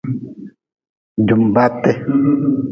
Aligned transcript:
Jumbate. 1.27 1.91